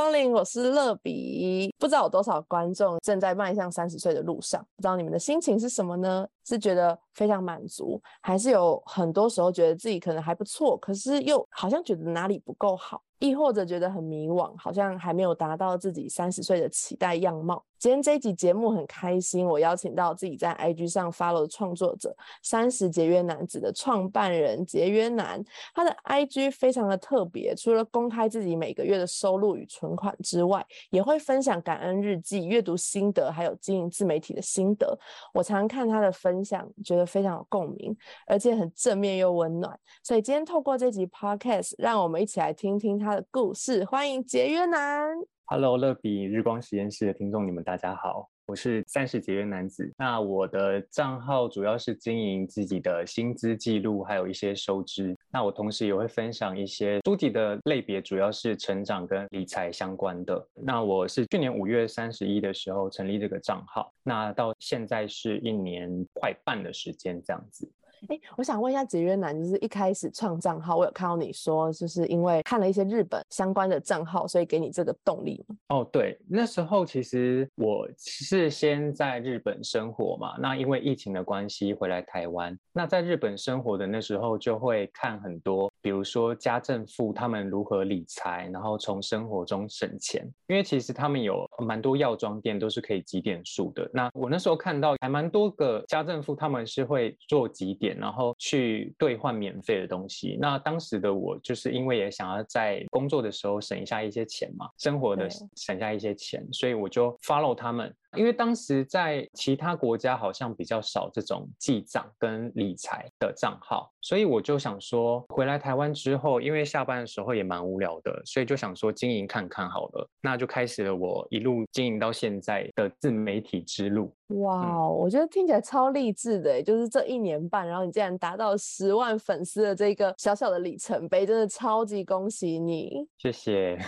[0.00, 1.70] 光临，我是乐比。
[1.78, 6.26] 不知道有多少观众正在迈向三十岁的路上，不知道你们的心情是什么呢？
[6.42, 13.02] 是觉得非常满足，还是有很多时候觉得自己可能还不错，可是又好像觉得哪里不够好？
[13.20, 17.64] 亦或者觉得很迷惘，好像还没有达到自己三十岁的期待样貌。
[17.78, 25.42] 今天这一集节目很开心，我邀请到自己在 IG 上 follow 的创作者三十节约男子的创办人节约男。
[25.74, 34.98] 他的 IG 非常的特别，除了公开自己每个月的收入与存款之外，也会分享感恩日记、阅读心得，还有经营自媒体的心得。
[35.32, 37.96] 我常看他的分享，觉得非常有共鸣，
[38.26, 39.78] 而且很正面又温暖。
[40.02, 43.09] 所以今天透过这集 Podcast，让我们一起来听听他。
[43.14, 45.08] 的故事，欢迎节约男。
[45.46, 49.92] Hello，乐比日光实验室的听众，你们大家好，我是三十节约男子。
[49.98, 55.16] 那我的账号主要是经营自己的薪资记录，还有一些收支。
[55.32, 60.48] 那我同时也会分享一些书籍的类别，主要是成长跟理财相关的。
[60.54, 67.68] 那我是去年五月三十一的时候成立这个账号，那到现在是一年快半的时间这样子。
[68.08, 75.56] 哎，我想问一下节约男，就是一开始创账号，我有看到你说，就是因为看了一些日本相关的账号，所以给你这个动力吗？
[75.68, 93.88] 哦，对，那时候其实我是先在日本生活嘛，那因为疫情的关系回来台湾，那在日本生活的那时候就会看很多，比如说家政妇他们如何理财，然后从生活中省钱，因为其实他们有蛮多药妆店都是可以积点数的。
[93.92, 97.89] 那我那时候看到还蛮多个家政妇他们是会做积点。
[97.98, 100.36] 然后去兑换免费的东西。
[100.40, 107.94] 那当时的我就是因为也想要在工作的时候省一下一些钱嘛，生活的省下一些钱，所以我就 follow 他们。
[108.16, 124.12] 因为当时在其他国家好像比较少这种记账跟理财的账号，所以我就想说，回来台湾之后，因为下班的时候也蛮无聊的，所以就想说经营看看好了，那就开始了我一路经营到现在的自媒体之路。
[124.40, 133.08] 哇，我觉得听起来超励志的，就是这一年半，然后你竟然达到十万粉丝的这个小小的里程碑，真的超级恭喜你！
[133.18, 133.78] 谢谢。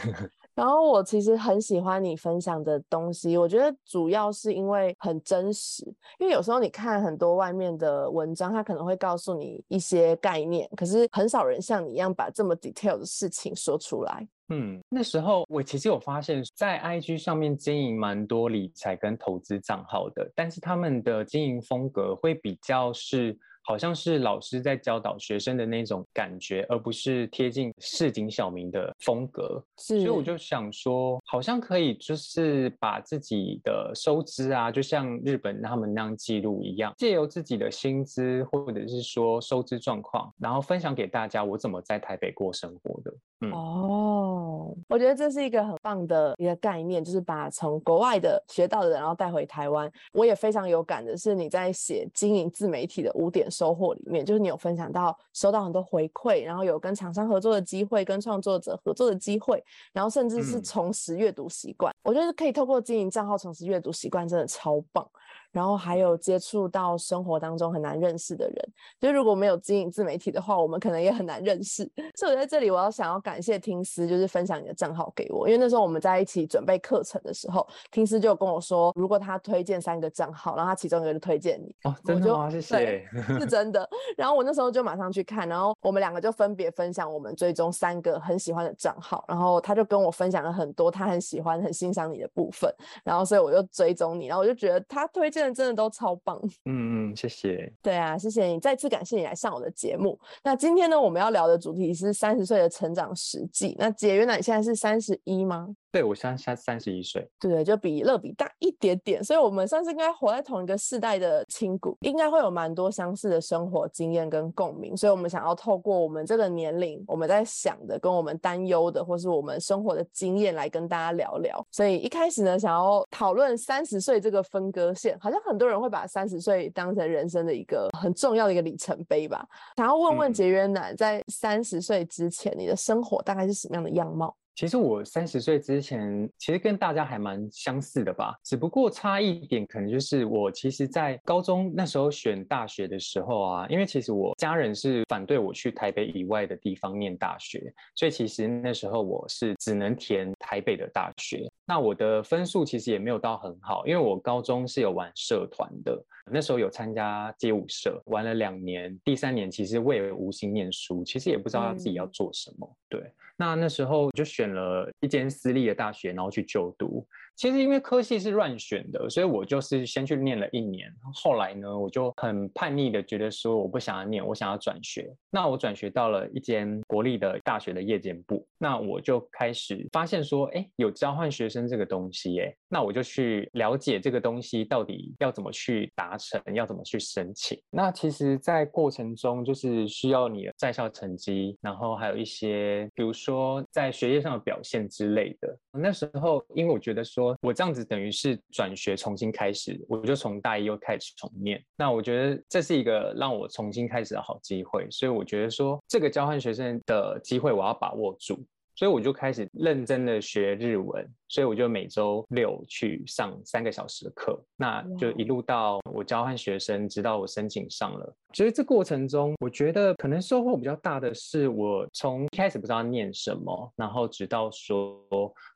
[0.55, 5.85] 然后我其实很喜欢你分享的东西，我觉得主要是因为很真实。
[6.19, 14.29] 因为有时候你看很多外面的文章，他可能会告诉你一些概念，可是很少人像你一样把这么 detail 的事情说出来。
[14.49, 23.39] 嗯，那时候我其实有发现，在 IG 上面经营蛮多理财跟投资账号的，但是他们的经营风格会比较是。
[23.63, 29.63] 好像是老师在教导学生的那种感觉，而不是贴近市井小民的风格。
[29.79, 43.15] 是，所以我就想说，好像可以就是把自己的收支啊，就像日本他们那样记录一样，借由自己的薪资或者是说收支状况，然后分享给大家我怎么在台北过生活的。
[43.45, 49.91] 嗯哦，我觉得这是一个很棒的一个概念，就是把从国外的学到的，然后带回台湾。
[50.13, 61.95] 我也非常有感的是，你在写经营自媒体的五点收获里面，就是你有分享到收到很多回馈，然后有跟厂商合作的机会，跟创作者合作的机会，然后甚至是重拾阅读习惯。
[62.03, 65.07] 我觉得可以透过经营账号重拾阅读习惯，真的超棒。
[65.53, 71.89] 然后还有接触到生活当中很难认识的人，就如果没有经营自媒体的话，我们可能也很难认识。
[72.17, 81.75] 所以我在这里，我要想要感谢听师，就是分享你的账号给我，因为那时候我们在一起准备课程的时候，听师就跟我说，如果他推荐三个账号，然后他其中一个就推荐你。
[81.85, 82.49] 哦，真的吗？
[82.49, 83.07] 谢谢。
[83.39, 83.87] 是真的。
[84.17, 92.75] 然后我那时候就马上去看，然后我们两个就分别分享我们追踪三个很喜欢的账号，然后他就跟我分享了很多他很喜欢、很欣赏你的部分，
[93.05, 95.42] 然后所以我就追踪你，然后我就觉得他推荐。
[95.55, 97.73] 真的都超棒，嗯 嗯，谢谢。
[97.81, 100.19] 对啊，谢谢你，再次感谢你来上我的节目。
[100.45, 103.75] 那今天呢，我们要聊的主题是三十岁的成长实际。
[103.79, 105.69] 那姐，原来你现在是三十一吗？
[105.93, 114.97] 对，我现在三十一岁，对，就比乐比大一点点，所以我们算是应该活在同一个世代的亲骨，应该会有蛮多相似的生活经验跟共鸣。
[114.97, 121.63] 所以，我们想要透过我们这个年龄，我们在想的、跟我们担忧的，或是我们生活的经验，来跟大家聊聊。
[121.71, 129.47] 所以一开始呢，想要讨论三十岁这个分割线，好像很多人会把三十岁当成人生的一个很重要的一个里程碑吧。
[129.77, 134.35] 想要问问节约男，在三十岁之前，你的生活大概是什么样的样貌？
[134.55, 151.51] 其实我三十岁之前，其实跟大家还蛮相似的吧，只不过差一点，可能就是我其实，在高中那时候选大学的时候啊，因为其实我家人是反对我去台北以外的地方念大学，所以其实那时候我是只能填台北的大学。
[151.65, 163.03] 那我的分数其实也没有到很好，因为我高中是有玩社团的，那时候有参加街舞社，玩了两年，第三年其实我也无心念书，其实也不知道自己要做什么，对。
[163.37, 167.05] 那那时候就选了一间私立的大学，然后去就读。
[167.37, 170.93] 其实因为科系是乱选的，所以我就是先去念了一年。
[171.15, 175.13] 后来呢，我就很叛逆的觉得说，我不想要念，我想要转学。
[175.31, 178.47] 那我转学到了一间国立的大学的夜间部。
[178.59, 187.59] 那我就开始发现说，哎，有交换学生这个东西，哎，那我就去了解这个东西到底要怎么去达成，要怎么去申请。
[187.71, 195.59] 那其实，在过程中就是需要你的在校成绩，然后还有一些，比如说在学业上的表现之类的。
[195.73, 197.22] 那时候，因为我觉得说。
[197.41, 201.63] 我这样子等于是转学重新开始，我就从大一又开始重念。
[201.77, 208.45] 那我觉得这是一个让我重新开始的好机会，所以我觉得说这个交换学生的机会我要把握住。
[208.75, 218.17] 所以我就开始认真的学日文，所以我就每周六去上三个小时的课，那就一路到我交换学生，直到我申请上了。
[218.33, 225.05] 其实这过程中，我觉得可能收获比较大的是，我从一开始不知道念什么，然后直到说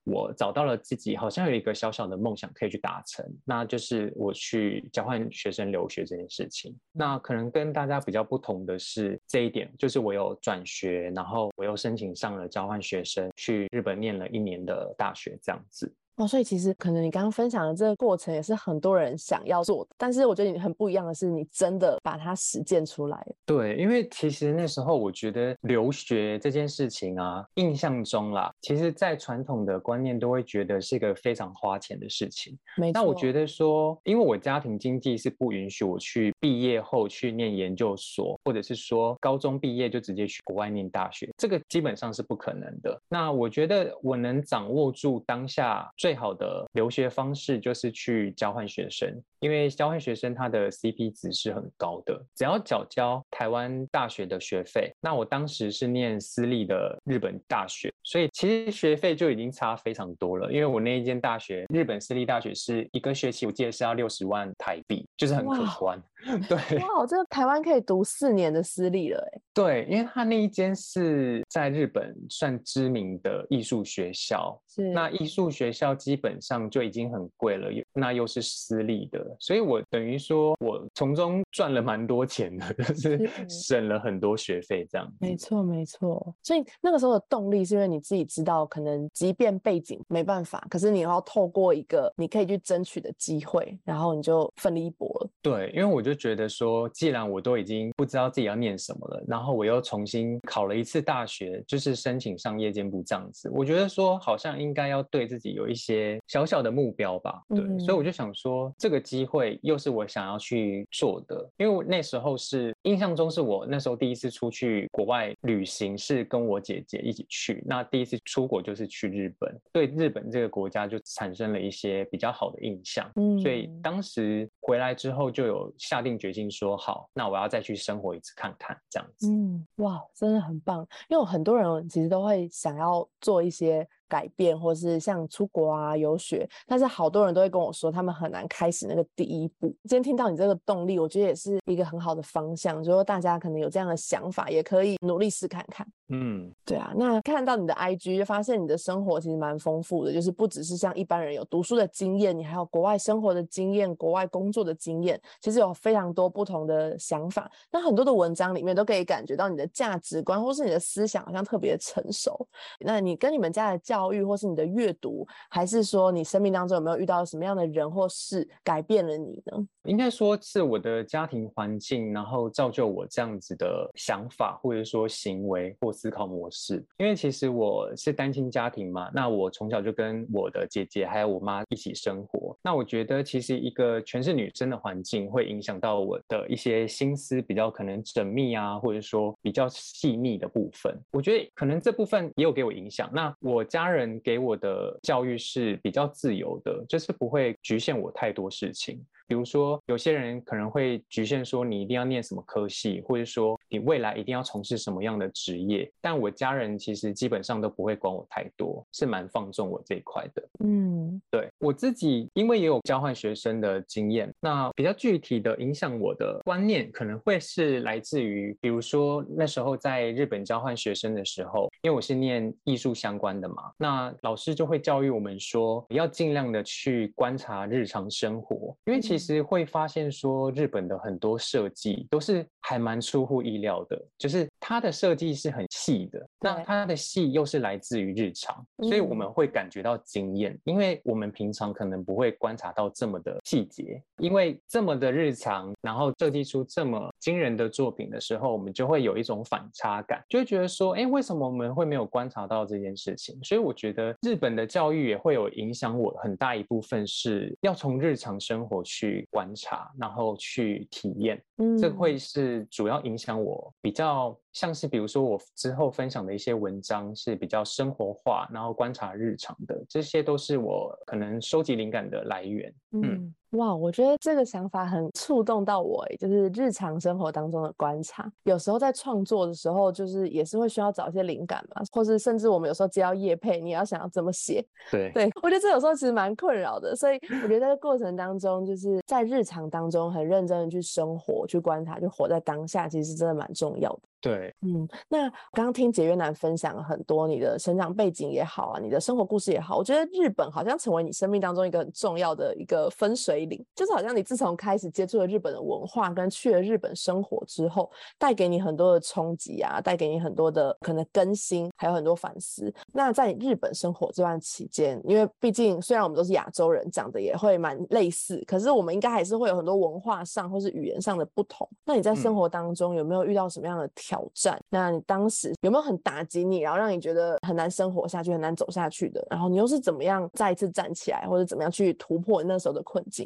[0.05, 6.77] 我找到了自己好像有一个小小的梦想可以去达成，那就是我去交换学生留学这件事情。
[6.93, 12.97] 那可能跟大家比较不同的是这一点，就是我有转学，然后我又申请上了交换学。
[13.07, 15.95] 生去日本念了一年的大学，这样子。
[16.17, 23.27] 哦，所以其实可能你刚刚分享的这个过程也是很多人想要做的，但是我觉得你很不一样的是，你真的把它实践出来。
[23.45, 32.57] 对，因为其实那时候我觉得留学这件事情啊，印象中啦，其实在传统的观念都会觉得是一个非常花钱的事情。
[32.79, 32.99] 没错。
[32.99, 42.99] 那我觉得说，因为我家庭经济是不允许我去毕业后去念研究所，或者是说高中毕业就直接去国外念大学，这个基本上是不可能的。
[43.07, 45.87] 那我觉得我能掌握住当下。
[46.07, 54.95] 最好的留学方式就是去交换学生，因为交换学生他的 CP 值是很高的，只要缴交台湾大学的学费。
[55.01, 60.49] 那我当时是念私立的日本大学，所以其实学费就已经差非常多了。
[60.53, 66.01] 因为我那一间大学，日本私立大学是一个学期，我记得是要六十万台币，就是很可观。
[66.49, 69.41] 对，哇，这个台湾可以读四年的私立了，哎。
[69.55, 85.11] 对，因为他那一间是在日本算知名的艺术学校，是那艺术学校基本上就已经很贵了，那又是私立的，所以我等于说我从中赚了蛮多钱的， 就是省了很多学费这样。
[85.21, 86.35] 没错，没错。
[86.43, 95.31] 所以那个时候的动力是因为你自己知道，可能即便背景没办法，可是你要透过一个你可以去争取的机会，然后你就奋力一搏了。
[95.41, 99.57] 对，因为我就觉得说，既然我都已经不知道自己要念什么了，然后。
[99.57, 103.51] 我又重新考了一次大学，就是申请上夜间部这样子。
[103.55, 107.41] 我觉得说好像应该要对自己有一些小小的目标吧。
[107.49, 111.49] 对，所以我就想说，这个机会又是我想要去做的。
[111.57, 117.63] 因为那时候是印象中是我那时候第一次出去国外旅行，是跟我姐姐一起去。
[117.67, 123.11] 那第一次出国就是去日本，对日本这个国家就产生了一些比较好的印象。
[123.15, 129.31] 嗯，所以当时回来之后就有下下定决心说，好，那我要再去生活一次看看这样子。
[129.31, 130.87] 嗯，哇，真的很棒！
[131.09, 133.87] 因为很多人其实都会想要做一些。
[134.09, 139.67] 改变，或是像出国啊、游学，但是好多人都会跟我说，他们很难开始那个第一步。
[139.83, 145.85] 今天听到你这个动力，我觉得也是一个很好的方向，就说大家可能有这样的想法，也可以努力试看看。
[146.09, 146.93] 嗯，对啊。
[146.97, 157.51] 那看到你的 IG，就发现你的生活其实蛮丰富的，就是不只是像一般人有读书的经验，你还有国外生活的经验、国外工作的经验，其实有非常多不同的想法。
[157.73, 162.47] 那很多的文章里面都可以感觉到你的价值观或是你的思想好像特别成熟。
[162.79, 169.67] 那你跟你们家的教教育，或是你的阅读，还是说你生命当中有没有遇到什么样的人或事改变了你呢？
[169.85, 176.85] 应该说是我的家庭环境，然后造就我这样子的想法，或者说行为或思考模式。
[176.99, 182.55] 因为其实我是单亲家庭嘛，那我从小就跟我的姐姐还有我妈一起生活。
[182.63, 190.95] 那我觉得其实一个全是女生的环境，会影响到我的一些心思比较可能缜密啊，或者说比较细腻的部分。
[191.13, 193.11] 我觉得可能这部分也有给我影响。
[193.11, 193.87] 那我家。
[193.87, 199.01] 家人给我的教育是比较自由的，就是不会局限我太多事情。
[199.27, 205.91] 比如说有些人可能会局限说你一定要念什么科系，或者说你未来一定要从事什么样的职业。
[206.01, 210.49] 但我家人其实基本上都不会管我太多，是蛮放纵我这一块的。
[210.65, 253.39] 嗯，对我自己，因为也有交换学生的经验，那比较具体的影响我的观念，可能会是来自于，比如说那时候在日本交换学生的时候，因为我是念艺术相关的嘛，那老师就会教育我们说，要尽量的去观察日常生活，因为其实其实会发现说，日本的很多设计都是还蛮出乎意料的，就是它的设计是很细的，那它的细又是来自于日常，所以我们会感觉到惊艳，因为我们平常可能不会观察到这么的细节，因为这么的日常，然后设计出这么惊人的作品的时候，我们就会有一种反差感，就会觉得说，哎，为什么我们会没有观察到这件事情？
[253.45, 264.37] 所以我觉得日本的教育也会有影响我很大一部分，是要从日常生活去观察，然后去体验，嗯这会是主要影响我比较。
[264.57, 272.75] 像是比如说我之后分享的一些文章是比较生活化，然后观察日常的，这些都是我可能收集灵感的来源。
[272.93, 273.35] 嗯。
[273.51, 294.01] 哇，我觉得这个想法很触动到我诶，就是日常生活当中的观察，有时候在创作的时候，就是也是会需要找一些灵感嘛，或是甚至我们有时候接到叶配，你要想要怎么写， 对，对我觉得这有时候其实蛮困扰的，所以我觉得在过程当中，就是在日常当中很认真的去生活、去观察、就活在当下，其实真的蛮重要的。
[294.19, 312.75] 对，嗯，那刚刚听杰约男分享了很多你的成长背景也好啊，你的生活故事也好，我觉得日本好像成为你生命当中一个很重要的一个分水岭，就是好像你自从开始接触了日本的文化，跟去了日本生活之后，带给你很多的冲击啊，带给你很多的可能更新，还有很多反思。
[312.93, 321.69] 那在日本生活这段期间，因为毕竟虽然我们都是亚洲人，讲的也会蛮类似，可是我们应该还是会有很多文化上或是语言上的不同。
[321.85, 324.17] 那你在生活当中有没有遇到什么样的挑？
[324.17, 329.23] 挑战，那你当时有没有很打击你，然后让你觉得很难生活下去、很难走下去的？
[329.29, 333.26] 然后你又是怎么样再一次站起来，或者怎么样去突破那时候的困境？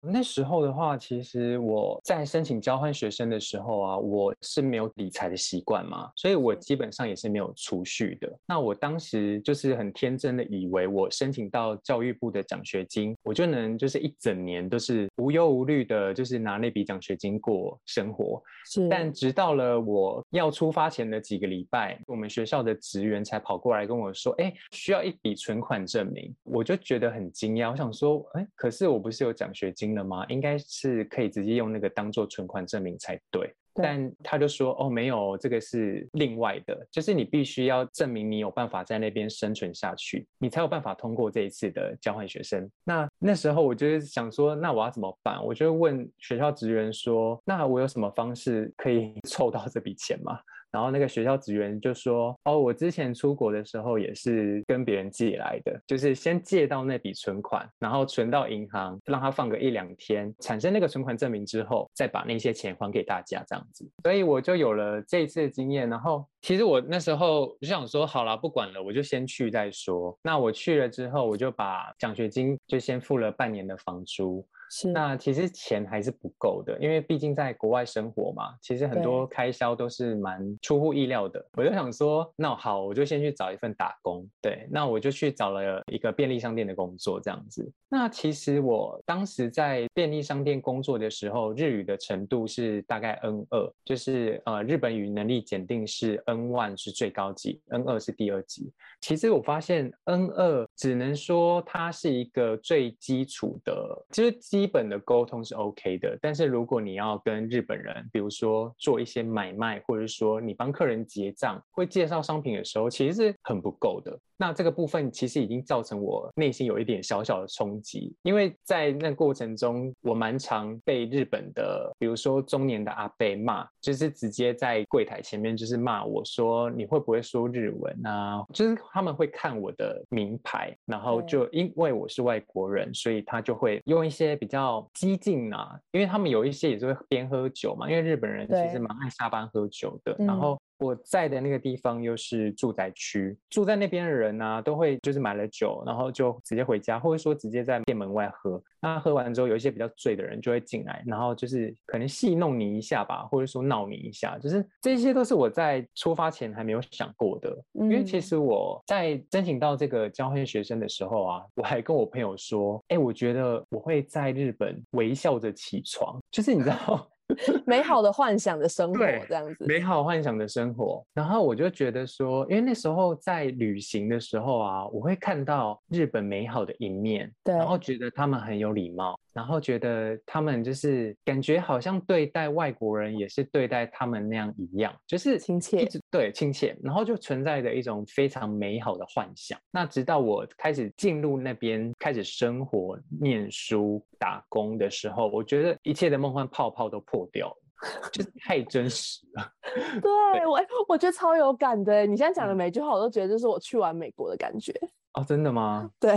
[0.00, 8.32] 那时候的话，其实我在申请交换学生的时候啊，我是没有理财的习惯嘛，所以我基本上也是没有储蓄的。
[8.46, 18.40] 那我当时就是很天真的以为，我申请到教育部的奖学金，我就能就是一整年都是无忧无虑的，就是拿那笔奖学金过生活。
[18.66, 18.88] 是。
[18.88, 30.24] 但直到了我要出发前的几个礼拜，我们学校的职员才跑过来跟我说：“哎，需要一笔存款证明。”我就觉得很惊讶，我想说：“哎，可是我不是有奖学金？”了吗？
[30.28, 33.52] 应该是可以直接用那个当做存款证明才对。
[33.80, 50.36] 但他就说：“哦，没有，这个是另外的，就是你必须要证明你有办法在那边生存下去，你才有办法通过这一次的交换学生。”那那时候我就是想说：“那我要怎么办？”我就问学校职员说：“那我有什么方式可以 凑到这笔钱吗？”
[50.70, 63.88] 然后那个学校职员就说：“哦，我之前出国的时候也是跟别人借来的，就是先借到那笔存款，然后存到银行，让他放个一两天，产生那个存款证明之后，再把那些钱还给大家这样子。
[64.02, 65.88] 所以我就有了这一次的经验。
[65.88, 70.16] 然后其实我那时候就想说，好了，不管了，我就先去再说。
[70.22, 74.46] 那我去了之后，我就把奖学金就先付了半年的房租。
[74.70, 81.44] 是，那其实钱还是不够的，因为毕竟在国外生活嘛，其实很多开销都是蛮出乎意料的。
[81.52, 84.26] 我就想说，那好，我就先去找一份打工。
[84.42, 87.70] 对，那我就去找了一个便利商店的工作，这样子。
[87.88, 98.70] 那其实我当时在便利商店工作的时候，日语的程度是大概 N 二，就是呃日本语能力检定是 N one 是最高级，N 二是第二级。
[99.00, 106.18] 其实我发现 N 二只能说它是一个最基础的，就是基本的沟通是 OK 的。
[106.20, 114.18] 但是如果你要跟日本人，比如说做一些买卖，或者说你帮客人结账，会介绍商品的时候，其实是很不够的。
[114.40, 128.44] 那这个部分其实已经造成我内心有一点小小的冲击，因为在那过程中，我蛮常被日本的，比如说中年的阿贝骂，就是直接在柜台前面就是骂我说你会不会说日文啊？
[128.54, 140.60] 就是他们会看我的名牌，然后就因为我是外国人，所以他就会用一些比较激进啊，因为他们有一些也是会边喝酒嘛，因为日本人其实蛮爱下班喝酒的，然后。
[140.78, 148.62] 我在的那个地方又是住宅区，住在那边的人呢，都会就是买了酒，然后就直接回家，或者说直接在店门外喝。
[148.80, 157.56] 那喝完之后，有一些比较醉的人就会进来，然后就是可能戏弄你一下吧，或者说闹你一下，就是这些都是我在出发前还没有想过的。
[157.72, 167.10] 因为其实我在申请到这个交换学生的时候啊，我还跟我朋友说，哎，我觉得我会在日本微笑着起床，就是你知道。
[167.66, 169.66] 美好的幻想的生活，这样子。
[169.66, 179.18] 美好幻想的生活，然后我就觉得说，因为那时候在旅行的时候啊，我会看到日本美好的一面，对，然后觉得他们很有礼貌。
[179.34, 189.56] 然后觉得他们就是感觉好像对待外国人也是对待他们那样一样，就是亲切，一直对亲切，然后就存在着一种非常美好的幻想。
[189.70, 199.52] 那直到我开始进入那边，开始生活、念书、打工的时候，我觉得一切的梦幻泡泡都破掉了，就是太真实了。
[200.00, 202.06] 对我，我觉得超有感的。
[202.06, 204.72] 你现在讲的每句话，我都觉得这是我去完美国的感觉。
[205.18, 205.90] 哦，真的吗？
[205.98, 206.16] 对，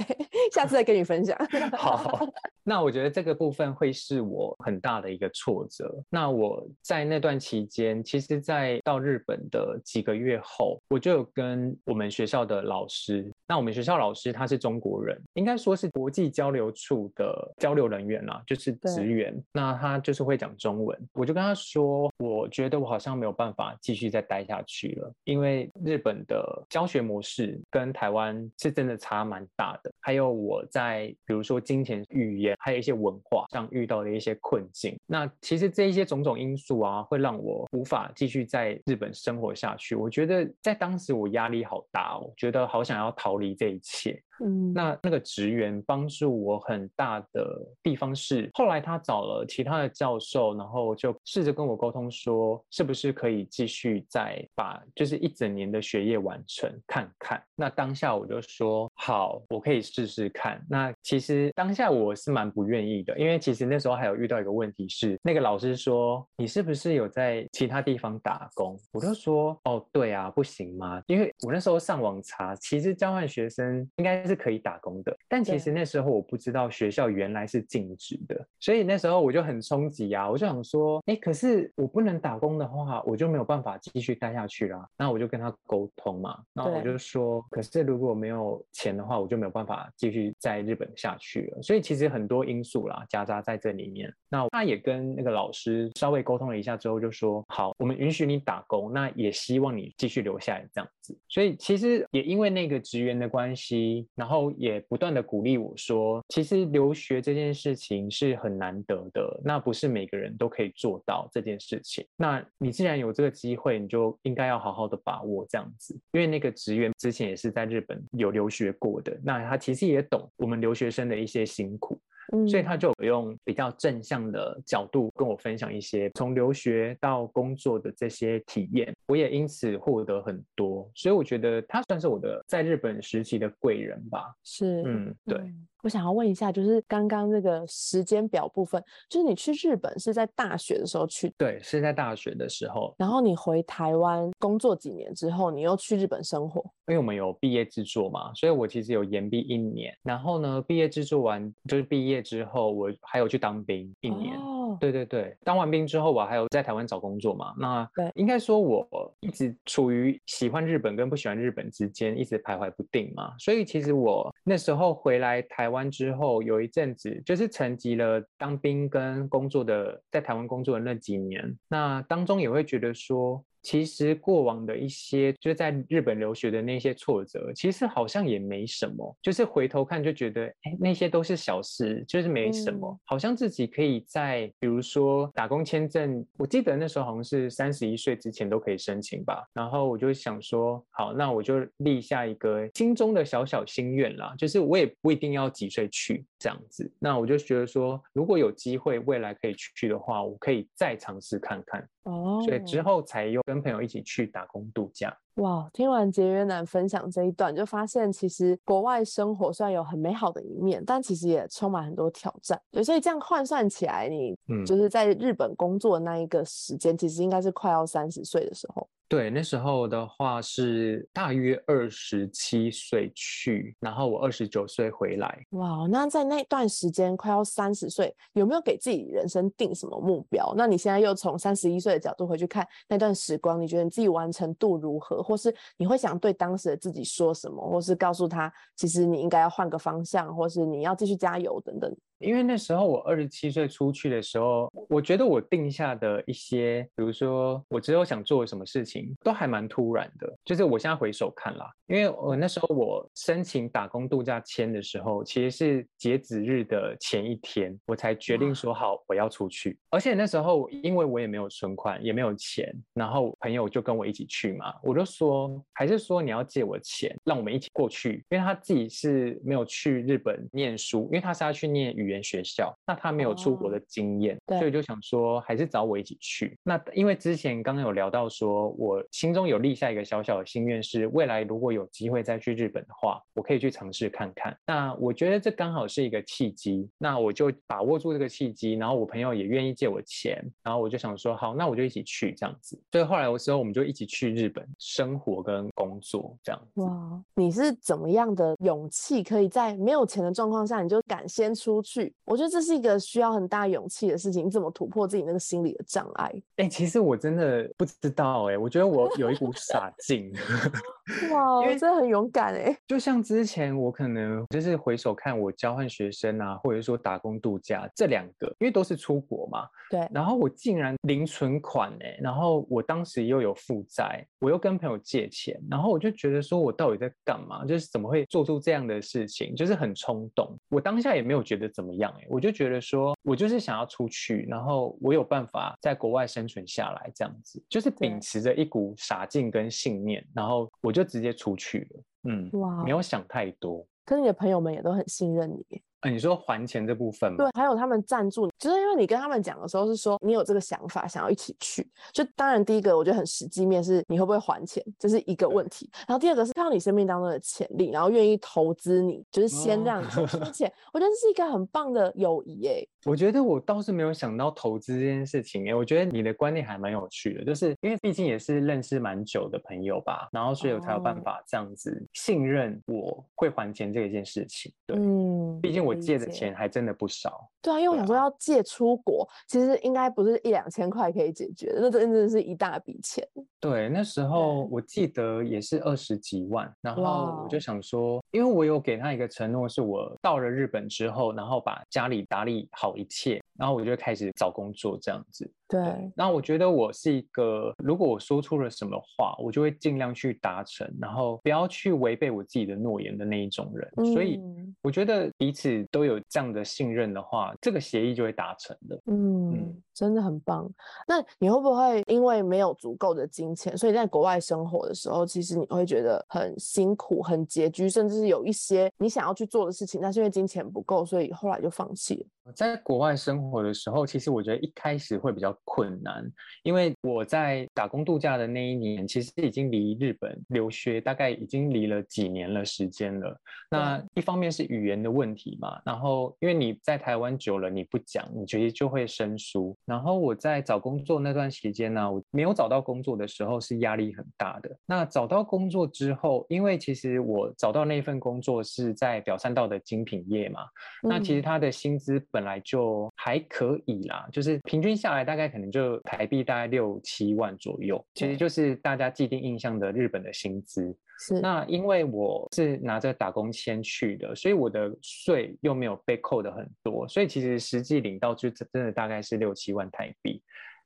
[0.53, 1.35] 下次再跟你分享。
[1.73, 2.19] 好，
[2.63, 5.91] 那我觉得这个部分会是我很大的一个挫折。
[6.07, 19.35] 那我在那段期间，其实，在到日本的几个月后，我就有跟我们学校的老师，那我们学校老师他是中国人，应该说是国际交流处的交流人员啦，就是职员。
[19.51, 28.90] 那他就是会讲中文，我就跟他说，我觉得我好像没有办法继续再待下去了，因为日本的教学模式跟台湾是真的。
[28.97, 34.97] 差蛮大的，还有我在比如说金钱、语言，还有一些文化上遇到的一些困境。
[35.05, 39.95] 那其实这一些种种因素啊，会让我无法继续在日本生活下去。
[39.95, 44.21] 我觉得在当时我压力好大哦，觉得好想要逃离这一切。
[44.43, 57.41] 嗯，那那个职员帮助我很大的地方是，后来他找了其他的教授，然后就试着跟我沟通说，是不是可以继续再把就是一整年的学业完成看看。
[57.55, 60.63] 那当下我就说好，我可以试试看。
[60.69, 68.75] 那其实当下我是蛮不愿意的，因为其实那时候还有遇到一个问题是，那个老师说你是不是有在其他地方打工？
[68.91, 71.01] 我就说哦，对啊，不行吗？
[71.07, 74.41] 因为我那时候上网查，其实交换学生应该是。
[74.41, 84.83] 可以打工的，但其实那时候我不知道学校原来是禁止的，所以那时候我就很冲击啊，我就想说，哎，可是我不能打工的话，我就没有办法继续待下去啦。
[84.97, 91.61] 那我就跟他沟通嘛，那我就说，可是如果没有钱的话，我就没有办法继续在日本下去了。
[91.61, 94.11] 所以其实很多因素啦夹杂在这里面。
[94.27, 101.15] 那他也跟那个老师稍微沟通了一下之后，就说好，我们允许你打工，那也希望你继续留下来这样子。
[101.29, 104.07] 所以其实也因为那个职员的关系。
[104.21, 112.05] 然后也不断的鼓励我说，其实留学这件事情是很难得的，那不是每个人都可以做到这件事情。
[112.15, 115.99] 那你既然有这个机会，你就应该要好好的把握这样子。
[116.11, 121.99] 因为那个职员之前也是在日本有留学过的，那他其实也懂我们留学生的一些辛苦。
[122.47, 130.89] 所以他就用比较正向的角度跟我分享一些从留学到工作的这些体验，我也因此获得很多。
[130.95, 134.33] 所以我觉得他算是我的在日本时期的贵人吧。
[134.43, 135.39] 是，嗯，对。
[135.83, 141.33] 我想要问一下，就是刚刚那个时间表部分，就是你去日本是在大学的时候去？
[141.37, 142.93] 对，是在大学的时候。
[142.99, 146.61] 然后你回台湾工作几年之后，你又去日本生活？
[146.87, 149.91] 因为我们有毕业制作嘛，所以我其实有延毕一年。
[150.03, 154.35] 然后呢，毕业制作完就是毕业之后，我还有去当兵一年。
[154.35, 157.55] 哦，对对对，当完兵之后，我还有在台湾找工作嘛。
[157.57, 158.87] 那对，应该说我
[159.21, 163.33] 一直处于喜欢日本跟不喜欢日本之间，一直徘徊不定嘛。
[163.39, 165.70] 所以其实我那时候回来台。
[165.71, 173.43] 湾之后有一阵子，就是沉寂了当兵跟工作的，在台湾工作的那几年，那当中也会觉得说。
[173.61, 179.15] 其实过往的一些就是在日本留学的那些挫折，其实好像也没什么。
[179.21, 182.99] 就是回头看就觉得，哎，那些都是小事，就是没什么。
[183.05, 189.43] 好像自己可以在，比如说打工签证，我记得那时候好像是三十一岁之前都可以申请吧。
[189.53, 196.91] 然后我就想说，好，那我就立下一个心中的小小心愿啦，就是我也不一定要几岁去这样子。
[196.99, 201.87] 那我就觉得说，如果有机会未来可以去的话，我可以再尝试看看。
[202.03, 205.15] 哦，所以之后才又跟朋友一起去打工度假。
[205.35, 212.61] 哇，听完节约男分享这一段，就发现其实国外生活虽然有很美好的一面，但其实也充满很多挑战。
[212.69, 218.87] 对，所以这样换算起来，你嗯就是在日本工作的那一个时间，其实应该是快要三十岁的时候。
[219.07, 225.45] 对，那时候的话是大约二十七岁去，然后我二十九岁回来。
[225.49, 230.53] 哇，那在那段时间快要三十岁，有没有给自己人生定什么目标？
[230.55, 235.20] 那你现在又从三十一岁的角度回去看那段时光，你觉得你自己完成度如何？
[235.21, 237.61] 或是你会想对当时的自己说什么？
[237.67, 241.95] 或是告诉他，其实你应该要换个方向，或是你要继续加油等等。
[242.19, 250.31] 因为那时候我二十七岁出去的时候，我觉得我定下的一些，比如说我之后想做什么事情，都还蛮突然的。
[250.45, 259.79] 就是我现在回首看啦，因为我那时候我申请打工度假签的时候，其实是截止日的前一天，我才决定说好我要出去。
[259.89, 276.57] 而且那时候因为我也没有存款，也没有钱，然后朋友就跟我一起去嘛，我就说还是说你要借我钱，让我们一起过去，因为他自己是没有去日本念书，因为他是要去念语言学校，那他没有出国的经验，对所以就想说还是找我一起去。
[276.63, 284.57] 那因为之前刚刚有聊到说，我心中有立下一个小小的心愿，是未来如果有机会再去日本的话，我可以去尝试看看。
[284.65, 292.79] 那我觉得这刚好是一个契机，那我就把握住这个契机，然后我朋友也愿意借我钱，然后我就想说好，那我就一起去这样子。
[292.91, 294.67] 所以后来的时候，我们就一起去日本
[295.01, 296.81] 生活跟工作这样子。
[296.81, 302.13] 哇，你是怎么样的勇气，可以在没有钱的状况下，你就敢先出去？
[302.23, 304.45] 我觉得这是一个需要很大勇气的事情。
[304.45, 306.31] 你怎么突破自己那个心理的障碍？
[306.57, 310.31] 哎、其实我真的不知道哎、我觉得我有一股 傻劲。
[311.31, 312.75] 哇，因为真的很勇敢哎！
[312.87, 327.65] 就像之前我可能就是回首看我交换学生啊，或者说打工度假这两个，因为都是出国嘛，对，然后我竟然零存款哎、然后我当时又有负债，我又跟朋友借钱，然后我就觉得说我到底在干嘛？
[327.65, 329.55] 就是怎么会做出这样的事情？
[329.55, 330.57] 就是很冲动。
[330.69, 342.03] 我当下也没有觉得怎么样哎、我就觉得说我就是想要出去，然后我有办法在国外生存下来，这样子，就是秉持着一股傻劲跟信念，然后我就直接出去了。
[342.23, 343.85] 嗯，哇没有想太多。
[344.05, 345.81] 可是你的朋友们也都很信任你耶。
[346.01, 347.37] 呃，你说还钱这部分吗？
[347.37, 351.87] 对，还有他们赞助，就是因为你跟他们讲的时候是说你有这个想法，想要一起去。
[352.11, 355.89] 就当然第一个我觉得很实际面是你会不会还钱，这是一个问题。
[356.07, 360.71] 然后第二个是看到你生命当中的潜力，然后愿意投资你，就是先哦让你先出钱。
[360.91, 362.87] 我觉得这是一个很棒的友谊耶。
[363.05, 374.71] 我觉得我倒是没有想到投资这件事情诶，我觉得你的观念还蛮有趣的，就是因为毕竟也是认识蛮久的朋友吧，然后所以我才有办哦法这样子信任我会还钱这一件事情。
[374.85, 377.49] 对，嗯，毕竟我理借的钱还真的不少。
[377.61, 383.27] 对啊，因为我对想说要借出国，其实应该不是一两千块可以解决的，那真的是一大笔钱。
[383.59, 395.47] 对，那时候我记得也是二十几万，然后我就想说，因为我有给他一个承诺，是我到了日本之后，然后把家里打理好一切，然后我就开始找工作这样子。
[395.69, 395.79] 对，
[396.15, 404.13] 然后我觉得我是一个，如果我说出了什么话，我就会尽量去达成，然后不要去违背我自己的诺言的那一种人。
[404.13, 408.99] 所以嗯我觉得彼此都有这样的信任的话，这个协议就会达成的。
[409.05, 410.69] 嗯，真的很棒。
[411.07, 422.27] 那你会不会因为没有足够的金钱，所以在国外生活的时候，其实你会觉得很辛苦、很拮据，甚至是有一些你想要去做的事情，但是因为金钱不够，所以后来就放弃了。
[422.55, 426.29] 在国外生活的时候，其实我觉得一开始会比较困难，
[426.63, 433.37] 因为我在打工度假的那一年，其实已经离日本留学大概已经离了几年了时间了。
[433.69, 439.75] 那一方面是语言的问题嘛，然后因为你在台湾久了，你不讲，你其实就会生疏。
[439.85, 444.69] 然后我在找工作那段时间呢，我没有找到工作的时候是压力很大的。
[444.85, 450.61] 那找到工作之后，因为其实我找到那份工作是在表参道的精品业嘛，
[451.03, 460.95] 那其实嗯他的薪资本来就还可以啦，就是平均下来大概可能就台币大概六七万左右，其实就是大家既定印象的日本的薪资。
[461.23, 470.41] 是那因为我是拿着打工签去的，所以我的税又没有被扣的很多，所以其实实际领到就真真的大概是六七万台币。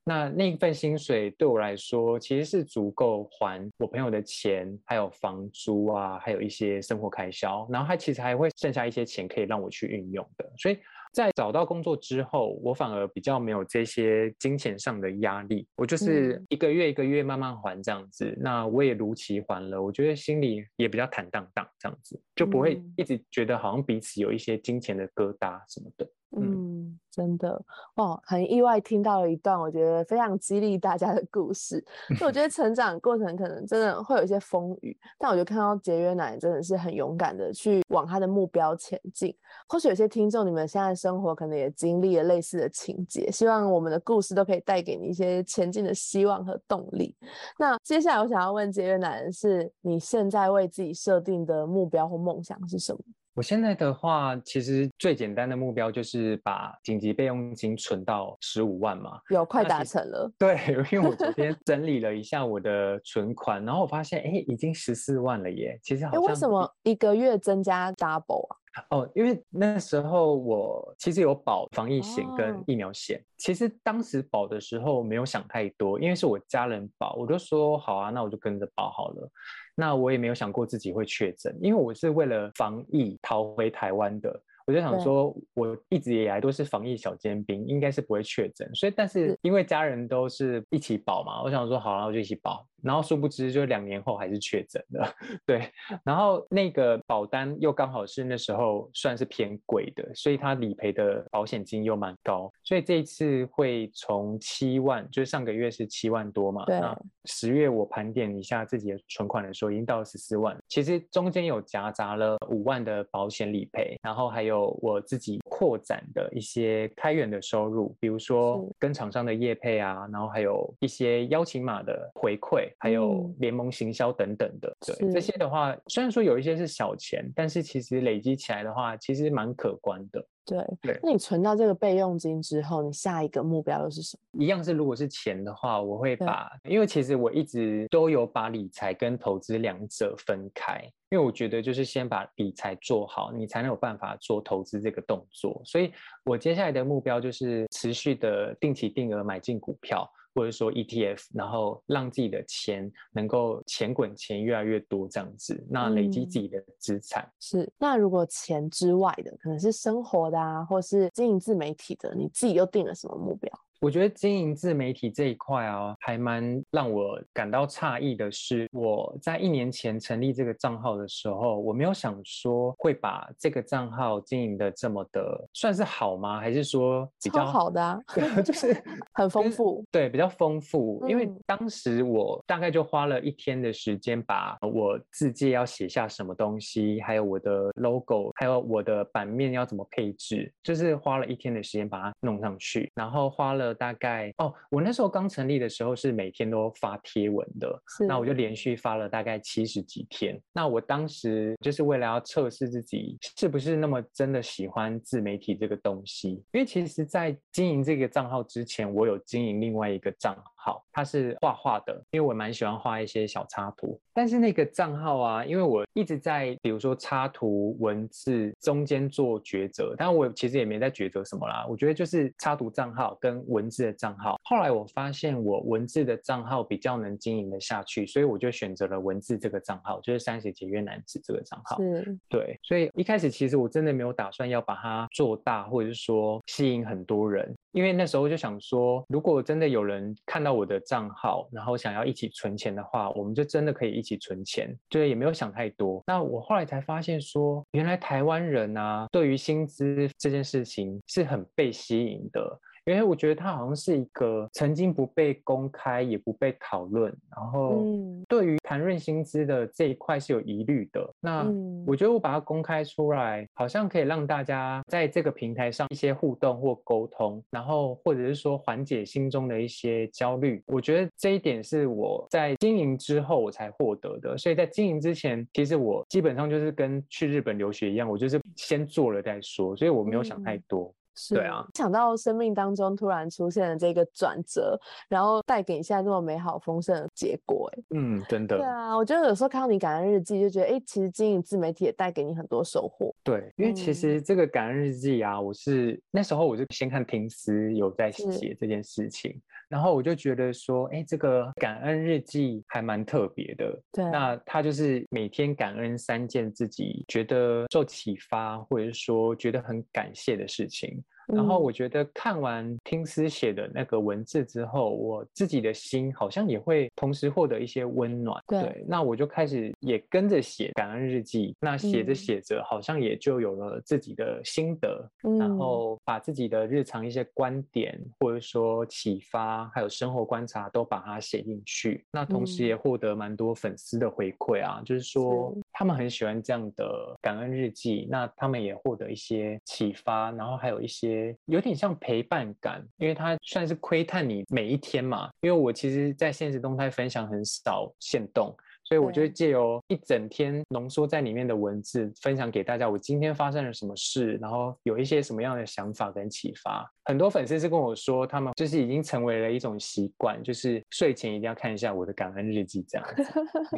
[0.07, 10.47] 那那一份薪水对我来说，其实是足够还我朋友的钱，还有房租啊，还有一些生活开销，然后还其实还会剩下一些钱可以让我去运用的。
[10.57, 10.77] 所以
[11.13, 18.35] 在找到工作之后，我反而比较没有这些金钱上的压力，我就是嗯一个月一个月慢慢还这样子。
[18.39, 26.07] 那我也如期还了，我觉得心里也比较坦荡荡这样子，就不会嗯一直觉得好像彼此有一些金钱的疙瘩什么的。
[26.41, 27.61] 嗯，真的
[27.95, 31.83] 哦，很意外听到了一段我觉得非常激励大家的故事。
[32.19, 39.35] 就我觉得成长过程可能真的会有一些风雨，但我觉得看到节约奶真的是很勇敢的去往他的目标前进。
[39.67, 47.15] 或许有些听众你们现在生活可能也经历了类似的情节，希望我们的故事都可以带给你一些前进的希望和动力。
[47.57, 52.99] 那接下来我想要问节约奶的是，你现在为自己设定的目标或梦想是什么？
[53.35, 59.19] 我现在的话，其实最简单的目标就是把紧急备用金存到十五万嘛。
[59.29, 60.31] 有快达成了。
[60.39, 60.57] 对，
[60.89, 65.77] 因为我昨天整理了一下我的存款，然后我发现，哎，已经十四万了耶。
[65.83, 68.55] 其实好像为什么一个月增加 double 啊？
[68.91, 73.21] 哦，因为那时候我其实有保防疫险跟疫苗险。
[73.37, 79.29] 其实当时保的时候没有想太多，因为是我家人保，我就说好啊，那我就跟着保好了。
[79.75, 84.41] 那我也没有想过自己会确诊，因为我是为了防疫逃回台湾的。
[84.67, 88.67] 我就想说，我一直以来都是防疫小尖兵，应该是不会确诊。
[88.73, 92.65] 所以，但是因为家人都是一起保嘛，我想说好了，我就一起保。
[92.85, 95.11] 然后殊不知，就两年后还是确诊了。
[95.45, 95.69] 对，
[96.03, 102.51] 然后那个保单又刚好是那时候算是偏贵的，所以它理赔的保险金又蛮高。
[102.63, 106.63] 所以这一次会从七万，就是上个月是七万多嘛。
[106.65, 106.79] 对。
[106.79, 106.95] 那
[107.25, 110.55] 十月我盘点一下自己的存款的时候，已经到了十四万。
[110.67, 122.69] 其实中间有夹杂了五万的保险理赔，然后还有我自己扩展的一些开源的收入，比如说跟厂商的业配啊，然后还有一些邀请码的回馈。
[122.77, 130.25] 还有联盟行销等等的，对这些的话，虽然说有一些是小钱，但是其实累积起来的话，其实蛮可观的。
[130.45, 134.43] 对对，那你存到这个备用金之后，你下一个目标又是什么？
[134.43, 145.59] 一样是，如果是钱的话，我会把，因为其实我一直都有把理财跟投资两者分开，因为我觉得就是先把理财做好，你才能有办法做投资这个动作。
[145.65, 145.91] 所以
[146.25, 150.07] 我接下来的目标就是持续的定期定额买进股票。
[150.35, 157.71] 或者说 ETF，然后让自己的钱能够钱滚钱越来越多这样子，那累积自己的资产是。
[157.79, 163.49] 那如果钱之外的，可能是生活的啊，或是经营自媒体的，你自己又定了什么目标？
[163.81, 176.39] 我觉得经营自媒体这一块啊，还蛮让我感到诧异的是，我在一年前成立这个账号的时候，我没有想说会把这个账号经营的这么的算是好吗？
[176.39, 177.99] 还是说比较好的啊？
[178.43, 178.75] 就是
[179.13, 181.05] 很丰富，对，比较丰富。
[181.07, 193.64] 因为当时我大概就花了一天的时间，把我字界要写下什么东西，还有我的 logo，还有我的版面要怎么配置，就是花了一天的时间把它弄上去，然后花了。
[193.73, 200.39] 大概哦，我那时候刚成立的时候是每天都发贴文的，那我就连续发了大概七十几天。
[200.53, 213.99] 那我当时就是为了要测试自己是不是那么真的喜欢自媒体这个东西，因为其实，在经营这个账号之前，我有经营另外一个账号，它是画画的，因为我蛮喜欢画一些小插图。
[214.13, 221.65] 但是那个账号啊，因为我一直在比如说插图文字中间做抉择，但我其实也没在抉择什么啦。
[221.69, 224.35] 我觉得就是插图账号跟文字的账号。
[224.43, 231.77] 后来我发现我文字的账号比较能经营的下去，所以我就选择了文字这个账号，就是三十节约男子这个账号。
[231.79, 232.59] 嗯，对。
[232.63, 237.55] 所以一开始其实我真的没有打算要把它做大，或者是说吸引很多人。
[237.71, 246.01] 因为那时候就想说，如果真的有人看到我的账号，然后想要一起存钱的话，我们就真的可以一起存钱，就是也没有想太多。
[246.07, 252.59] 那我后来才发现说，原来台湾人啊，对于薪资这件事情是很被吸引的。
[252.85, 257.83] 因为我觉得它好像是一个曾经不被公开也不被讨论，然后
[258.27, 261.13] 对于谈论薪资的这一块是有疑虑的。
[261.19, 261.51] 那
[261.85, 270.61] 我觉得我把它公开出来，好像可以让大家在这个平台上一些互动或沟通，然后或者是说缓解心中的一些焦虑。
[270.67, 274.37] 我觉得这一点是我在经营之后我才获得的。
[274.37, 280.93] 所以在经营之前，其实我基本上就是跟去日本留学一样，我就是先做了再说，所以我没有想太多。
[281.15, 288.57] 是对啊，想到生命当中突然出现了这个转折，然后带给你现在这么美好丰盛的结果，哎，嗯，真的。
[288.57, 293.13] 对啊，我觉得有时候看到你感恩日记，就觉得，哎，其实经营自媒体也带给你很多收获。
[293.23, 299.41] 对，因为其实这个感恩日记啊，我是那时候我就先看平时有在写这件事情。
[299.75, 303.77] 然后我就觉得说，哎，这个感恩日记还蛮特别的。
[303.91, 311.03] 对，那他就是每天感恩三件自己觉得受启发，或者是说觉得很感谢的事情。
[311.27, 311.63] 然后嗯。
[311.65, 318.41] 我觉得看完听思写的那个文字之后，我自己的心好像也会同时获得一些温暖。
[318.47, 321.55] 对那我就开始也跟着写感恩日记。
[321.59, 322.15] 那写着嗯。
[322.15, 325.57] 写着，好像也就有了自己的心得，然嗯。
[325.57, 332.05] 后把自己的日常一些观点，或者说启发，还有生活观察，都把它写进去。
[332.11, 332.67] 那同时嗯。
[332.67, 345.29] 也获得蛮多粉丝的回馈啊，就是说是他们很喜欢这样的感恩日记，那他们也获得一些启发，然后还有一些有点像陪伴感，因为它算是窥探你每一天嘛。
[345.41, 348.55] 因为我其实，在现实动态分享很少限动。
[348.85, 356.89] 所以我就会借由一整天浓缩在里面的文字，分享给大家我今天发生了什么事，然后有一些什么样的想法跟启发。
[357.05, 363.23] 很多粉丝是跟我说，他们就是已经成为了一种习惯，就是睡前一定要看一下我的感恩日记这样子。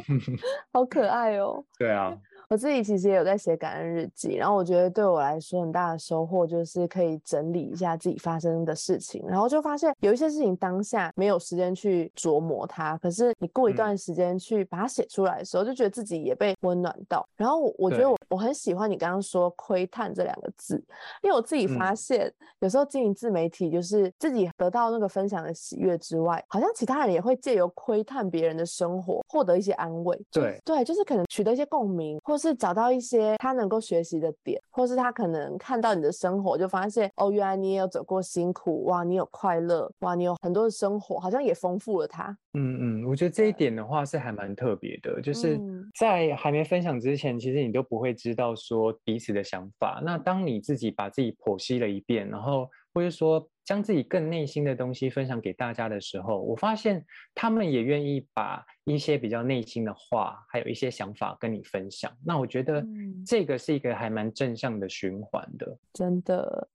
[0.72, 1.64] 好可爱哦。
[1.78, 2.16] 对啊，
[2.48, 17.28] 我自己其实也有在写感恩日记，然后我觉得对我来说很大的收获就是可以整理一下自己发生的事情，然后就发现有一些事情当下没有时间去琢磨它，可是你过一嗯段时间去把它写出来的时候，就觉得自己也被温暖到。
[17.36, 20.82] 然后我我觉得我我很喜欢你刚刚说“窥探”这两个字，
[21.22, 30.18] 因为我自己发嗯现有时候经营自媒体，就是自己得到那个分享的喜悦之外，好像其他人也会借由窥探别人的生活，获得一些安慰。
[30.32, 42.36] 对对，就是可能取得一些共鸣，或是找到一些他能够学习的点，或是他可能看到你的生活，就发现哦，原来你也有走过辛苦，哇，你有快乐，哇，你有很多的生活，好像也丰富了他。
[42.54, 50.00] 嗯嗯，我觉得这一点的话是还蛮特别的，就是嗯在还没分享之前，其实你都不会知道说彼此的想法。
[50.04, 57.04] 那当你自己把自己剖析了一遍，然后或者说将自己更内心的东西分享给大家的时候，我发现
[57.34, 62.10] 他们也愿意把一些比较内心的话，还有一些想法跟你分享。
[62.24, 65.76] 那我觉得嗯这个是一个还蛮正向的循环的。
[65.92, 66.66] 真的，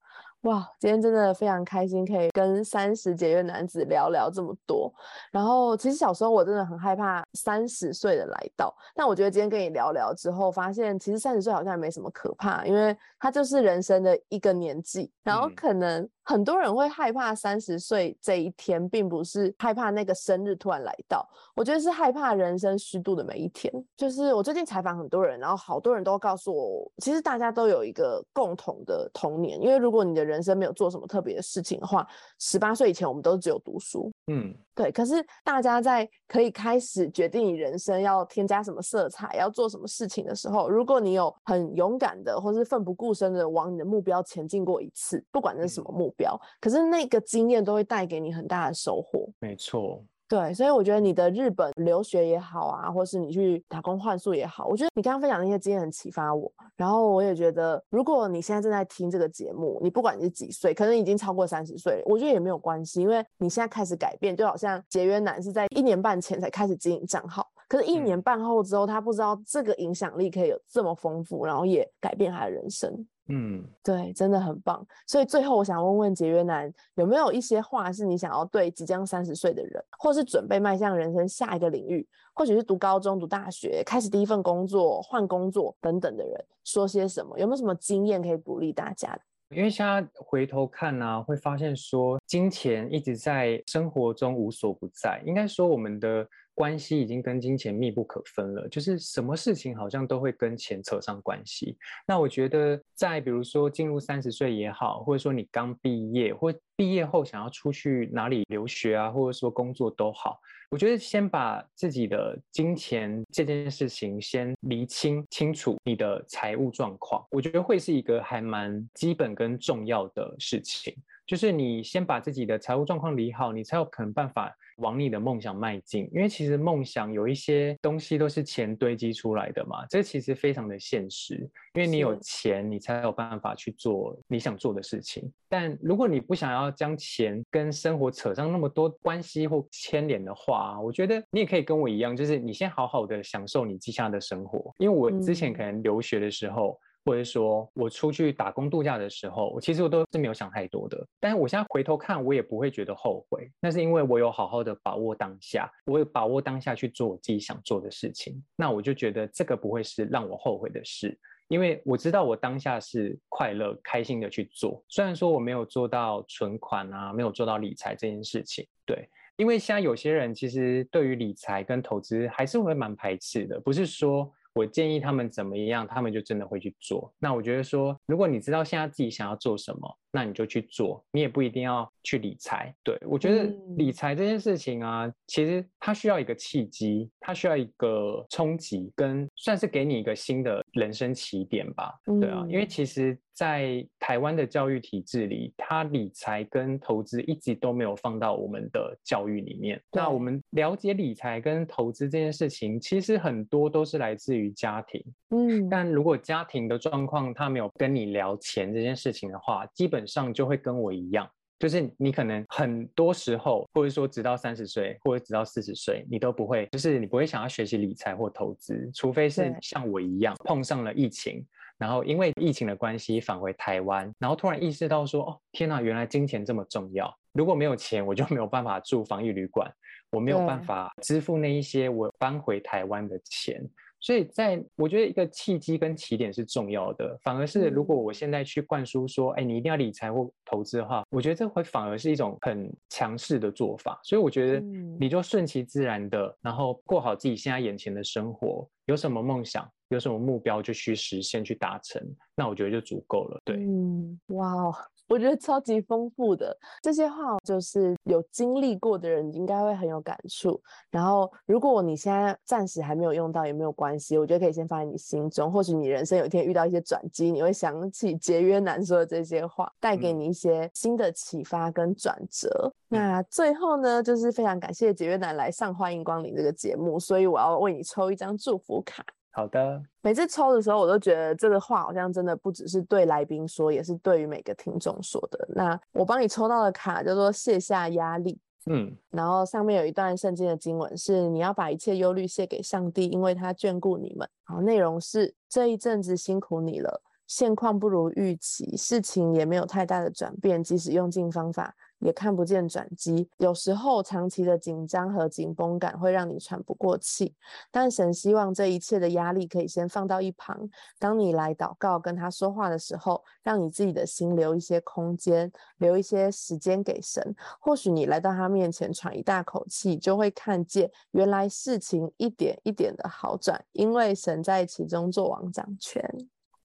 [0.41, 4.93] 哇，今天真的非常开心，可以跟三十节约男子聊聊这么多。
[5.32, 15.12] 然后，其实小时候我真的很害怕三十岁的来到，但我觉得今天跟你聊聊之后，发现其实三十岁好像也没什么可怕，因为它就是人生的一个年纪。
[15.23, 23.71] 然后嗯可能很多人会害怕三十岁这一天，并不是害怕那个生日突然来到，我觉得是害怕人生虚度的每一天。
[23.97, 32.07] 就是我最近采访很多人，然后好多人都告诉我，其实大家都有一个共同的童年，因为如果你的人生没有做什么特别的事情的话，
[32.39, 34.12] 十八岁以前我们都只有读书。
[34.27, 49.30] 嗯，对，可是大家在可以开始决定你人生要添加什么色彩，要做什么事情的时候，如果你有很勇敢的，或是奋不顾身的往你的目标前进过一次，不管那是什么目标，可是那个经验都会带给你很大的收获。
[49.39, 50.04] 没错。
[50.26, 56.52] 对，所以我觉得你的日本留学也好啊，或是你去打工换宿也好，我觉得你刚刚分享那些经验很启发我。
[56.76, 73.06] 然后我也觉得，如果你现在正在听这个节目，你不管你是几岁，可能已经超过三十岁了，我觉得也没有关系，因为你现在开始改变，就好像节约男是在一年半前才开始经营账号，可是一年嗯半后之后，他不知道这个影响力可以有这么丰富，然后也改变他的人生。
[73.27, 73.63] 嗯。
[73.83, 74.86] 对，真的很棒。
[75.07, 87.38] 所以最后，我想问问节约男，有没有一些话是你想要对即将三十岁的人，或是准备迈向人生下一个领域，或许是读高中、读大学、开始第一份工作、换工作等等的人，说些什么？
[87.39, 89.21] 有没有什么经验可以鼓励大家的？
[89.55, 95.21] 因为现在回头看呢、会发现说金钱一直在生活中无所不在。
[95.27, 101.77] 应该说，我们的关系已经跟金钱密不可分了，就是什么事情好像都会跟钱扯上关系。
[102.07, 110.39] 那我觉得，在比如说进入三十岁也好，或者说你刚毕业，或毕业后想要出去哪里留学啊，或者说工作都好，
[110.69, 120.95] 我觉得先把自己的金钱这件事情先厘清清楚你的财务状况，我觉得会是一个还蛮基本跟重要的事情。
[121.25, 126.09] 就是你先把自己的财务状况理好，你才有可能办法往你的梦想迈进。
[126.13, 131.36] 因为其实梦想有一些东西都是钱堆积出来的嘛，这其实非常的现实。
[131.75, 135.31] 因为你有钱，你才有办法去做你想做的事情。
[135.47, 144.73] 但如果你不想要将钱跟生活扯上那么多关系或牵连的话，我觉得你也可以跟我一样，就是你先好好的享受你接下来的生活。
[144.77, 146.77] 因为我之前嗯可能留学的时候。
[147.05, 151.05] 或者说我出去打工度假的时候，我其实我都是没有想太多的。
[151.19, 153.51] 但是我现在回头看，我也不会觉得后悔。
[153.59, 158.41] 那是因为我有好好的把握当下，我有把握当下去做我自己想做的事情。
[158.55, 164.83] 那我就觉得这个不会是让我后悔的事，因为我知道我当下是快乐、开心的去做。
[164.87, 169.09] 虽然说我没有做到存款啊，没有做到理财这件事情，对。
[169.35, 177.11] 因为现在有些人其实对于理财跟投资还是会蛮排斥的，不是说我建议他们怎么样，他们就真的会去做。
[177.17, 182.73] 那我觉得说，如果你知道现在自己想要做什么，那你就去做，你也不一定要去理财。
[182.83, 183.45] 对我觉得
[183.77, 191.93] 理嗯财这件事情啊，其实它需要一个契机，它需要一个冲击，跟算是给你一个新的人生起点吧。
[192.21, 199.81] 对啊，因为嗯其实，在台湾的教育体制里，它理财跟投资一直都没有放到我们的教育里面。
[199.91, 205.03] 那我们了解理财跟投资这件事情，其实很多都是来自于家庭。
[205.31, 221.43] 嗯，但如果家庭的状况他没有跟你聊钱这件事情的话，基本上就会跟我一样，就是你可能很多时候，或者说直到三十岁或者直到四十岁，你都不会，就是你不会想要学习理财或投资，除非是像我一样碰上了疫情。
[221.83, 227.13] 然后因为疫情的关系返回台湾，然后突然意识到说，哦，天呐，原来金钱这么重要。
[227.33, 229.69] 如果没有钱，我就没有办法住防疫旅馆，
[230.09, 233.61] 我没有办法支付那一些我搬回台湾的钱。
[233.99, 243.99] 所以在我觉得一个契机跟起点是重要的，反而是如果我嗯现在去灌输说，哎，你一定要理财或投资的话，我觉得这会反而是一种很强势的做法。
[244.05, 252.01] 所以我觉得嗯你就顺其自然的，然后过好自己现在眼前的生活，有什么梦想，有什么目标就去实现去达成，
[252.35, 253.39] 那我觉得就足够了。
[253.45, 254.75] 对，嗯，哇哦，
[255.07, 260.59] 我觉得超级丰富的这些话，就是有经历过的人应该会很有感触。
[260.89, 265.51] 然后，如果你现在暂时还没有用到，也没有关系，我觉得可以先放在你心中。
[265.51, 272.73] 或许你人生有一天遇到一些转机，你会想起节约男说的这些话，带给嗯你一些新的启发跟转折。
[272.87, 279.03] 那最后呢，就是非常感谢节约男来上《欢迎光临》这个节目，所以我要为你抽一张祝福卡。
[279.36, 285.47] 好的，每次抽的时候，我都觉得这个话好像真的不只是对来宾说，也是对于每个听众说的。
[285.55, 294.29] 那我帮你抽到的卡叫做卸下压力，嗯然后上面有一段圣经的经文是你要把一切忧虑卸给上帝，因为他眷顾你们。
[294.47, 301.76] 然后内容是这一阵子辛苦你了，现况不如预期，事情也没有太大的转变，即使用尽方法。
[301.99, 307.34] 也看不见转机，有时候长期的紧张和紧绷感会让你喘不过气，
[307.71, 310.69] 但神希望这一切的压力可以先放到一旁。
[310.99, 317.34] 当你来祷告跟他说话的时候，让你自己的心留一些空间，留一些时间给神。
[317.61, 326.03] 或许你来到他面前喘一大口气，就会看见原来事情一点一点的好转，因为神在其中做王掌权。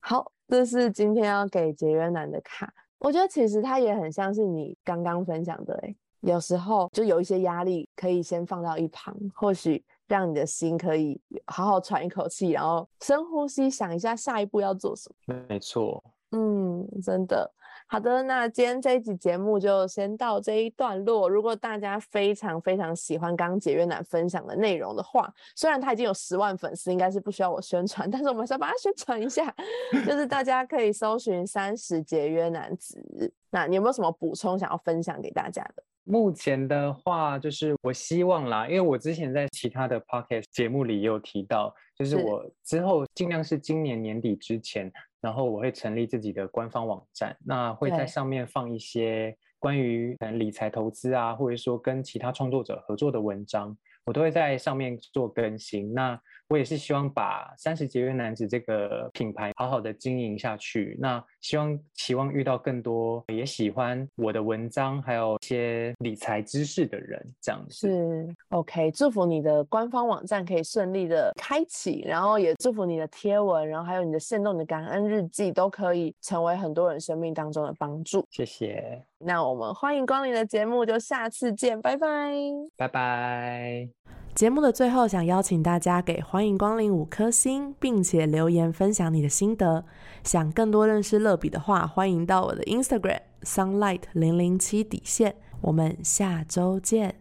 [0.00, 2.72] 好，这是今天要给节约男的卡。
[2.98, 15.36] 我觉得其实它也很像是你刚刚分享的、欸，有时候就有一些压力可以先放到一旁，或许让你的心可以好好喘一口气，然后深呼吸，想一下下一步要做什么。
[15.48, 17.48] 没错，嗯，真的。
[17.90, 21.26] 好的，那今天这一集节目就先到这一段落。
[21.26, 29.54] 如果大家非常非常喜欢刚刚节约男分享的内容的话，虽然他已经有十万粉丝，应该是不需要我宣传， 但是我们还是要把它宣传一下。
[30.06, 33.32] 就是大家可以搜寻“三十节约男子”。
[33.50, 35.82] 那你有没有什么补充想要分享给大家的？
[36.04, 55.92] 目前的话，就是我希望啦，因为我之前在其他的 podcast 节目里也有提到，就是是我之后尽量是今年年底之前，然后我会成立自己的官方网站，那会在上面放一些关于可能理财投资啊，或者说跟其他创作者合作的文章，我都会在上面做更新。
[55.92, 60.96] 那我也是希望把三十节约男子这个品牌好好的经营下去。
[60.98, 67.88] 那希望期望遇到更多也喜欢我的文章，还有一些理财知识的人，这样子。
[67.88, 78.24] 是 OK，祝福你的官方网站可以顺利的开启，然后也祝福你的贴文，然后还有你的限动、你的感恩日记都可以成为很多人生命当中的帮助。
[78.30, 82.32] 谢谢，那我们欢迎光临的节目就下次见，拜拜。
[82.76, 83.88] 拜拜。
[84.34, 89.84] 节目的最后，想邀请大家给欢迎光临五颗星，并且留言分享你的心得。
[90.22, 95.34] 想更多认识乐比的话，欢迎到我的 Instagram sunlight 零零七底线。
[95.60, 97.16] 我们下周见。